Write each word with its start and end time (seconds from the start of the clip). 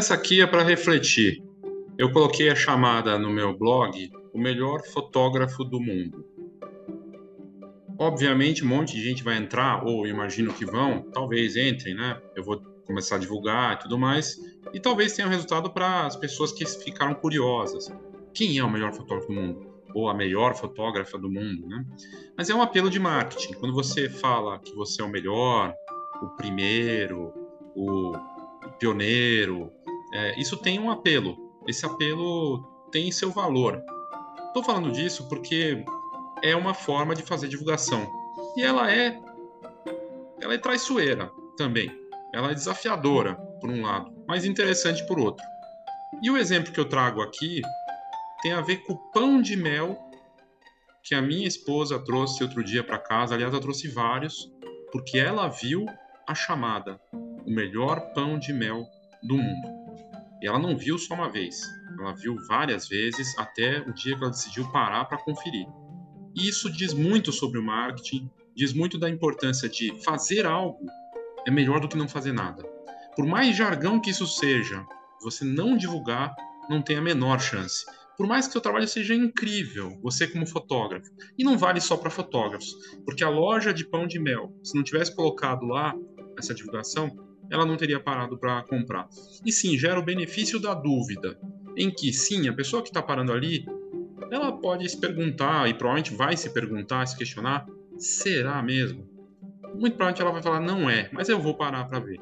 Essa 0.00 0.14
aqui 0.14 0.40
é 0.40 0.46
para 0.46 0.62
refletir. 0.62 1.44
Eu 1.98 2.10
coloquei 2.10 2.48
a 2.48 2.54
chamada 2.54 3.18
no 3.18 3.28
meu 3.28 3.54
blog 3.54 4.10
o 4.32 4.38
melhor 4.38 4.80
fotógrafo 4.82 5.62
do 5.62 5.78
mundo. 5.78 6.24
Obviamente, 7.98 8.64
um 8.64 8.68
monte 8.68 8.94
de 8.94 9.02
gente 9.02 9.22
vai 9.22 9.36
entrar, 9.36 9.84
ou 9.84 10.06
imagino 10.06 10.54
que 10.54 10.64
vão, 10.64 11.02
talvez 11.12 11.54
entrem, 11.54 11.94
né? 11.94 12.18
Eu 12.34 12.42
vou 12.42 12.62
começar 12.86 13.16
a 13.16 13.18
divulgar 13.18 13.74
e 13.74 13.78
tudo 13.80 13.98
mais, 13.98 14.38
e 14.72 14.80
talvez 14.80 15.12
tenha 15.12 15.28
um 15.28 15.30
resultado 15.30 15.70
para 15.70 16.06
as 16.06 16.16
pessoas 16.16 16.50
que 16.50 16.64
ficaram 16.64 17.12
curiosas. 17.12 17.92
Quem 18.32 18.56
é 18.56 18.64
o 18.64 18.70
melhor 18.70 18.94
fotógrafo 18.94 19.28
do 19.28 19.34
mundo? 19.34 19.70
Ou 19.94 20.08
a 20.08 20.14
melhor 20.14 20.54
fotógrafa 20.54 21.18
do 21.18 21.30
mundo, 21.30 21.68
né? 21.68 21.84
Mas 22.38 22.48
é 22.48 22.54
um 22.54 22.62
apelo 22.62 22.88
de 22.88 22.98
marketing. 22.98 23.52
Quando 23.52 23.74
você 23.74 24.08
fala 24.08 24.58
que 24.60 24.74
você 24.74 25.02
é 25.02 25.04
o 25.04 25.10
melhor, 25.10 25.74
o 26.22 26.28
primeiro, 26.38 27.34
o 27.76 28.14
pioneiro, 28.80 29.70
é, 30.12 30.38
isso 30.40 30.56
tem 30.56 30.78
um 30.78 30.90
apelo. 30.90 31.36
Esse 31.66 31.86
apelo 31.86 32.62
tem 32.90 33.10
seu 33.12 33.30
valor. 33.30 33.82
Estou 34.48 34.62
falando 34.62 34.90
disso 34.90 35.28
porque 35.28 35.84
é 36.42 36.56
uma 36.56 36.74
forma 36.74 37.14
de 37.14 37.22
fazer 37.22 37.48
divulgação. 37.48 38.10
E 38.56 38.62
ela 38.62 38.90
é 38.90 39.18
ela 40.40 40.54
é 40.54 40.58
traiçoeira 40.58 41.30
também. 41.56 41.90
Ela 42.32 42.50
é 42.50 42.54
desafiadora 42.54 43.34
por 43.60 43.70
um 43.70 43.82
lado, 43.82 44.12
mas 44.26 44.44
interessante 44.44 45.06
por 45.06 45.18
outro. 45.18 45.44
E 46.22 46.30
o 46.30 46.36
exemplo 46.36 46.72
que 46.72 46.80
eu 46.80 46.88
trago 46.88 47.20
aqui 47.20 47.60
tem 48.42 48.52
a 48.52 48.60
ver 48.60 48.78
com 48.78 48.94
o 48.94 49.10
pão 49.12 49.40
de 49.40 49.56
mel 49.56 49.96
que 51.02 51.14
a 51.14 51.22
minha 51.22 51.46
esposa 51.46 51.98
trouxe 51.98 52.42
outro 52.42 52.64
dia 52.64 52.82
para 52.82 52.98
casa. 52.98 53.34
Aliás, 53.34 53.52
ela 53.52 53.62
trouxe 53.62 53.88
vários, 53.88 54.50
porque 54.92 55.18
ela 55.18 55.48
viu 55.48 55.86
a 56.26 56.34
chamada, 56.34 57.00
o 57.12 57.50
melhor 57.50 58.12
pão 58.12 58.38
de 58.38 58.52
mel 58.52 58.86
do 59.22 59.36
mundo. 59.36 59.79
E 60.42 60.46
ela 60.46 60.58
não 60.58 60.76
viu 60.76 60.98
só 60.98 61.14
uma 61.14 61.30
vez, 61.30 61.60
ela 61.98 62.14
viu 62.14 62.36
várias 62.48 62.88
vezes 62.88 63.36
até 63.38 63.80
o 63.80 63.92
dia 63.92 64.16
que 64.16 64.22
ela 64.22 64.30
decidiu 64.30 64.70
parar 64.72 65.04
para 65.04 65.18
conferir. 65.18 65.66
E 66.34 66.48
isso 66.48 66.70
diz 66.70 66.94
muito 66.94 67.32
sobre 67.32 67.58
o 67.58 67.62
marketing, 67.62 68.30
diz 68.54 68.72
muito 68.72 68.98
da 68.98 69.08
importância 69.08 69.68
de 69.68 69.92
fazer 70.02 70.46
algo 70.46 70.86
é 71.46 71.50
melhor 71.50 71.80
do 71.80 71.88
que 71.88 71.96
não 71.96 72.08
fazer 72.08 72.32
nada. 72.32 72.62
Por 73.16 73.26
mais 73.26 73.56
jargão 73.56 74.00
que 74.00 74.10
isso 74.10 74.26
seja, 74.26 74.86
você 75.22 75.44
não 75.44 75.76
divulgar 75.76 76.34
não 76.68 76.80
tem 76.82 76.96
a 76.96 77.02
menor 77.02 77.40
chance. 77.40 77.84
Por 78.16 78.26
mais 78.26 78.46
que 78.46 78.52
seu 78.52 78.60
trabalho 78.60 78.86
seja 78.86 79.14
incrível, 79.14 79.98
você 80.02 80.26
como 80.26 80.46
fotógrafo, 80.46 81.10
e 81.38 81.42
não 81.42 81.56
vale 81.56 81.80
só 81.80 81.96
para 81.96 82.10
fotógrafos, 82.10 82.74
porque 83.04 83.24
a 83.24 83.30
loja 83.30 83.72
de 83.72 83.88
pão 83.88 84.06
de 84.06 84.18
mel, 84.18 84.52
se 84.62 84.76
não 84.76 84.84
tivesse 84.84 85.14
colocado 85.14 85.64
lá 85.66 85.94
essa 86.38 86.54
divulgação, 86.54 87.10
ela 87.50 87.66
não 87.66 87.76
teria 87.76 88.00
parado 88.00 88.38
para 88.38 88.62
comprar. 88.62 89.08
E 89.44 89.50
sim, 89.50 89.76
gera 89.76 89.98
o 89.98 90.04
benefício 90.04 90.60
da 90.60 90.72
dúvida, 90.74 91.38
em 91.76 91.90
que 91.90 92.12
sim, 92.12 92.48
a 92.48 92.52
pessoa 92.52 92.82
que 92.82 92.88
está 92.88 93.02
parando 93.02 93.32
ali 93.32 93.64
ela 94.30 94.52
pode 94.52 94.88
se 94.88 94.96
perguntar, 94.96 95.68
e 95.68 95.74
provavelmente 95.74 96.14
vai 96.14 96.36
se 96.36 96.50
perguntar, 96.50 97.06
se 97.06 97.16
questionar: 97.16 97.66
será 97.98 98.62
mesmo? 98.62 99.08
Muito 99.74 99.96
provavelmente 99.96 100.22
ela 100.22 100.30
vai 100.30 100.42
falar: 100.42 100.60
não 100.60 100.88
é, 100.88 101.08
mas 101.12 101.28
eu 101.28 101.40
vou 101.40 101.54
parar 101.54 101.84
para 101.84 101.98
ver. 101.98 102.20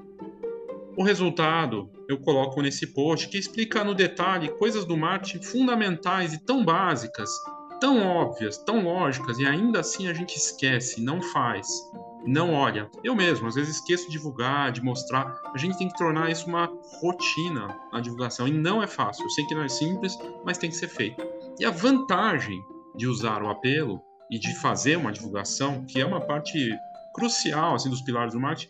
O 0.97 1.03
resultado 1.03 1.91
eu 2.09 2.19
coloco 2.19 2.61
nesse 2.61 2.89
post 2.89 3.29
que 3.29 3.39
explica 3.39 3.85
no 3.85 3.95
detalhe 3.95 4.49
coisas 4.49 4.85
do 4.85 4.97
marketing 4.97 5.45
fundamentais 5.45 6.33
e 6.33 6.45
tão 6.45 6.65
básicas, 6.65 7.31
tão 7.81 8.05
óbvias, 8.05 8.59
tão 8.59 8.83
lógicas, 8.83 9.39
e 9.39 9.47
ainda 9.47 9.81
assim 9.81 10.09
a 10.09 10.13
gente 10.13 10.37
esquece, 10.37 11.01
não 11.01 11.23
faz, 11.23 11.69
não 12.27 12.53
olha. 12.53 12.91
Eu 13.03 13.15
mesmo, 13.15 13.47
às 13.47 13.55
vezes 13.55 13.77
esqueço 13.77 14.07
de 14.07 14.13
divulgar, 14.13 14.73
de 14.73 14.83
mostrar. 14.83 15.35
A 15.55 15.59
gente 15.59 15.79
tem 15.79 15.89
que 15.89 15.97
tornar 15.97 16.31
isso 16.31 16.47
uma 16.47 16.71
rotina 17.01 17.69
na 17.93 18.01
divulgação, 18.01 18.47
e 18.49 18.53
não 18.53 18.83
é 18.83 18.87
fácil. 18.87 19.25
Eu 19.25 19.31
sei 19.31 19.47
que 19.47 19.55
não 19.55 19.63
é 19.63 19.69
simples, 19.69 20.19
mas 20.45 20.59
tem 20.59 20.71
que 20.71 20.77
ser 20.77 20.89
feito. 20.89 21.25
E 21.59 21.65
a 21.65 21.71
vantagem 21.71 22.61
de 22.95 23.07
usar 23.07 23.43
o 23.43 23.49
apelo 23.49 24.03
e 24.31 24.39
de 24.39 24.55
fazer 24.57 24.97
uma 24.97 25.13
divulgação, 25.13 25.85
que 25.87 26.01
é 26.01 26.07
uma 26.07 26.21
parte 26.21 26.71
crucial 27.15 27.75
assim 27.75 27.89
dos 27.89 28.03
pilares 28.03 28.35
do 28.35 28.41
marketing, 28.41 28.69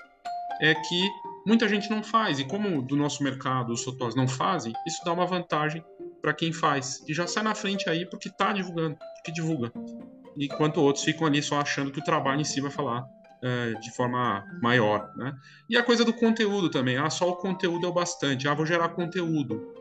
é 0.61 0.75
que 0.75 1.09
muita 1.47 1.69
gente 1.69 1.91
não 1.91 2.03
faz. 2.03 2.39
E 2.39 2.45
como 2.45 2.83
do 2.83 2.97
nosso 2.97 3.23
mercado 3.23 3.73
os 3.73 3.83
sotós 3.83 4.15
não 4.15 4.29
fazem, 4.29 4.73
isso 4.87 5.03
dá 5.05 5.13
uma 5.13 5.27
vantagem 5.27 5.85
para 6.21 6.35
quem 6.35 6.53
faz. 6.53 7.03
E 7.09 7.15
já 7.15 7.27
sai 7.27 7.43
na 7.43 7.55
frente 7.55 7.89
aí 7.89 8.09
porque 8.09 8.29
está 8.29 8.53
divulgando, 8.53 8.97
porque 9.17 9.33
divulga. 9.33 9.73
Enquanto 10.37 10.81
outros 10.81 11.05
ficam 11.05 11.27
ali 11.27 11.43
só 11.43 11.61
achando 11.61 11.91
que 11.91 11.99
o 11.99 12.05
trabalho 12.05 12.41
em 12.41 12.45
si 12.45 12.61
vai 12.61 12.71
falar 12.71 13.09
é, 13.43 13.75
de 13.75 13.95
forma 13.95 14.45
maior. 14.61 15.11
Né? 15.17 15.35
E 15.69 15.77
a 15.77 15.83
coisa 15.83 16.05
do 16.05 16.13
conteúdo 16.13 16.69
também. 16.71 16.97
Ah, 16.97 17.11
só 17.11 17.29
o 17.29 17.37
conteúdo 17.37 17.87
é 17.87 17.89
o 17.89 17.93
bastante. 17.93 18.49
Ah, 18.49 18.55
vou 18.55 18.67
gerar 18.67 18.91
conteúdo 18.91 19.75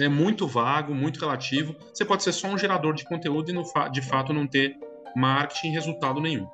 é 0.00 0.08
muito 0.08 0.46
vago, 0.46 0.94
muito 0.94 1.20
relativo. 1.20 1.76
Você 1.92 2.04
pode 2.04 2.22
ser 2.22 2.32
só 2.32 2.48
um 2.48 2.58
gerador 2.58 2.94
de 2.94 3.04
conteúdo 3.04 3.50
e, 3.50 3.52
no, 3.52 3.62
de 3.92 4.02
fato, 4.02 4.32
não 4.32 4.46
ter 4.46 4.76
marketing 5.14 5.70
resultado 5.70 6.20
nenhum. 6.20 6.48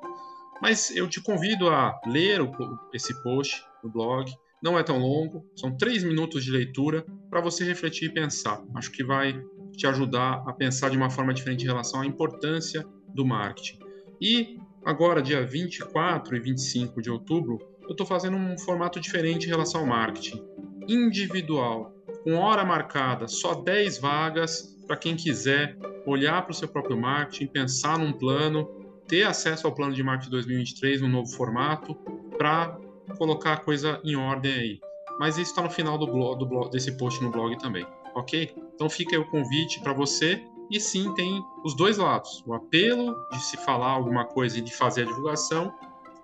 Mas 0.61 0.95
eu 0.95 1.07
te 1.09 1.19
convido 1.19 1.69
a 1.69 1.99
ler 2.05 2.41
o, 2.41 2.51
esse 2.93 3.19
post 3.23 3.63
no 3.83 3.89
blog. 3.89 4.31
Não 4.61 4.77
é 4.77 4.83
tão 4.83 4.99
longo, 4.99 5.43
são 5.55 5.75
três 5.75 6.03
minutos 6.03 6.43
de 6.43 6.51
leitura 6.51 7.03
para 7.31 7.41
você 7.41 7.63
refletir 7.63 8.09
e 8.09 8.13
pensar. 8.13 8.61
Acho 8.75 8.91
que 8.91 9.03
vai 9.03 9.41
te 9.75 9.87
ajudar 9.87 10.43
a 10.45 10.53
pensar 10.53 10.89
de 10.89 10.97
uma 10.97 11.09
forma 11.09 11.33
diferente 11.33 11.63
em 11.63 11.67
relação 11.67 12.01
à 12.01 12.05
importância 12.05 12.85
do 13.15 13.25
marketing. 13.25 13.79
E 14.21 14.59
agora, 14.85 15.21
dia 15.21 15.45
24 15.45 16.35
e 16.35 16.39
25 16.39 17.01
de 17.01 17.09
outubro, 17.09 17.59
eu 17.83 17.91
estou 17.91 18.05
fazendo 18.05 18.37
um 18.37 18.57
formato 18.57 18.99
diferente 18.99 19.45
em 19.45 19.49
relação 19.49 19.81
ao 19.81 19.87
marketing 19.87 20.43
individual 20.87 21.93
com 22.23 22.35
hora 22.35 22.63
marcada, 22.63 23.27
só 23.27 23.53
10 23.53 23.99
vagas 23.99 24.77
para 24.87 24.97
quem 24.97 25.15
quiser 25.15 25.77
olhar 26.05 26.41
para 26.41 26.51
o 26.51 26.53
seu 26.53 26.67
próprio 26.67 26.97
marketing, 26.97 27.47
pensar 27.47 27.97
num 27.97 28.11
plano, 28.11 28.67
ter 29.07 29.23
acesso 29.23 29.67
ao 29.67 29.73
plano 29.73 29.93
de 29.93 30.03
marketing 30.03 30.31
2023 30.31 31.01
no 31.01 31.07
novo 31.07 31.31
formato, 31.31 31.95
para 32.37 32.77
colocar 33.17 33.53
a 33.53 33.57
coisa 33.57 33.99
em 34.03 34.15
ordem 34.15 34.53
aí. 34.53 34.79
Mas 35.19 35.37
isso 35.37 35.51
está 35.51 35.61
no 35.61 35.69
final 35.69 35.97
do 35.97 36.07
blog, 36.07 36.39
do 36.39 36.45
blog, 36.45 36.71
desse 36.71 36.97
post 36.97 37.21
no 37.23 37.29
blog 37.29 37.57
também, 37.57 37.85
ok? 38.15 38.53
Então 38.73 38.89
fica 38.89 39.15
aí 39.15 39.21
o 39.21 39.29
convite 39.29 39.79
para 39.81 39.93
você. 39.93 40.41
E 40.71 40.79
sim, 40.79 41.13
tem 41.13 41.43
os 41.63 41.75
dois 41.75 41.97
lados: 41.97 42.43
o 42.47 42.53
apelo 42.53 43.13
de 43.31 43.43
se 43.43 43.57
falar 43.57 43.91
alguma 43.91 44.25
coisa 44.25 44.57
e 44.57 44.61
de 44.61 44.73
fazer 44.73 45.03
a 45.03 45.05
divulgação, 45.05 45.73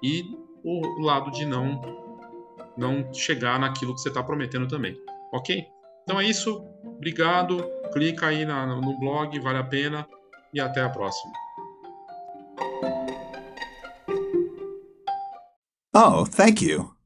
e 0.02 0.35
o 0.63 1.02
lado 1.02 1.30
de 1.31 1.46
não 1.46 1.81
não 2.78 3.12
chegar 3.12 3.59
naquilo 3.59 3.94
que 3.96 4.02
você 4.02 4.09
está 4.09 4.22
prometendo 4.22 4.68
também, 4.68 4.96
ok? 5.34 5.66
Então 6.03 6.22
é 6.22 6.25
isso. 6.25 6.63
Obrigado. 6.85 7.63
Clica 7.91 8.28
aí 8.28 8.46
na, 8.46 8.66
no 8.66 8.97
blog, 9.00 9.38
vale 9.40 9.58
a 9.58 9.63
pena. 9.63 10.08
E 10.53 10.59
até 10.62 10.81
a 10.81 10.90
próxima. 10.90 11.34
Oh, 15.94 16.25
thank 16.25 16.64
you. 16.64 16.97